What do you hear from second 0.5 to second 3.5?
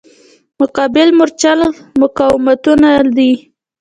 مقابل مورچل مقاومتونه دي.